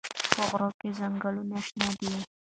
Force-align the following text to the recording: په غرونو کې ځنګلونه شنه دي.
په 0.33 0.41
غرونو 0.49 0.69
کې 0.79 0.87
ځنګلونه 0.99 1.55
شنه 1.65 1.89
دي. 1.99 2.13